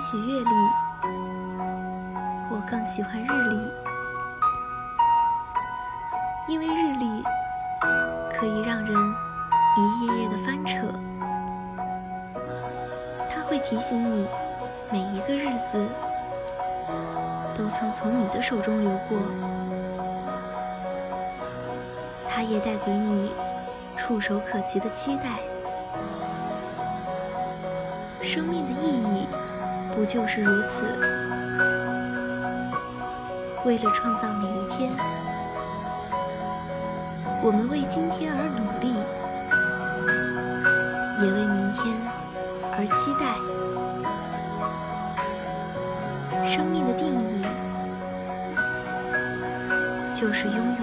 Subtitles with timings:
[0.00, 0.50] 起月历，
[2.48, 3.70] 我更喜欢日历，
[6.48, 7.22] 因为日历
[8.32, 9.14] 可以让人
[9.76, 10.86] 一页页的翻扯，
[13.30, 14.26] 它会提醒你
[14.90, 15.86] 每一个日子
[17.54, 19.18] 都曾从你的手中流过，
[22.26, 23.30] 它也带给你
[23.98, 25.24] 触手可及的期待。
[28.22, 29.26] 生命的意义
[29.94, 30.84] 不就是如此？
[33.64, 34.90] 为了创造每一天，
[37.42, 38.94] 我们为今天而努力，
[41.22, 41.94] 也为明天
[42.72, 43.34] 而期待。
[46.48, 47.44] 生命的定义
[50.14, 50.82] 就是拥有